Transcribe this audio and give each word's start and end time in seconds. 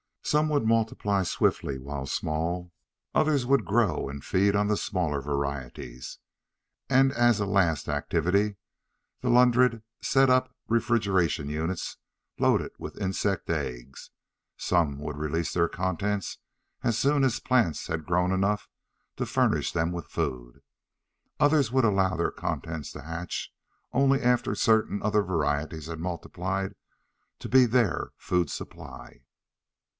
Some 0.23 0.49
would 0.49 0.65
multiply 0.65 1.23
swiftly 1.23 1.77
while 1.77 2.05
small; 2.07 2.71
others 3.13 3.45
would 3.45 3.65
grow 3.65 4.07
and 4.09 4.23
feed 4.23 4.55
on 4.55 4.67
the 4.67 4.77
smaller 4.77 5.21
varieties. 5.21 6.19
And 6.89 7.11
as 7.11 7.39
a 7.39 7.45
last 7.45 7.87
activity, 7.89 8.55
the 9.19 9.29
Ludred 9.29 9.83
set 10.01 10.29
up 10.29 10.55
refrigeration 10.67 11.49
units 11.49 11.97
loaded 12.39 12.71
with 12.79 12.97
insect 12.99 13.49
eggs. 13.49 14.09
Some 14.57 14.97
would 14.99 15.17
release 15.17 15.53
their 15.53 15.67
contents 15.67 16.37
as 16.81 16.97
soon 16.97 17.23
as 17.23 17.39
plants 17.39 17.87
had 17.87 18.05
grown 18.05 18.31
enough 18.31 18.69
to 19.17 19.25
furnish 19.25 19.71
them 19.73 19.91
with 19.91 20.07
food. 20.07 20.61
Others 21.39 21.71
would 21.71 21.85
allow 21.85 22.15
their 22.15 22.31
contents 22.31 22.91
to 22.93 23.01
hatch 23.01 23.53
only 23.91 24.21
after 24.21 24.55
certain 24.55 25.03
other 25.03 25.21
varieties 25.21 25.87
had 25.87 25.99
multiplied 25.99 26.73
to 27.39 27.49
be 27.49 27.65
their 27.65 28.13
food 28.17 28.49
supply. 28.49 29.21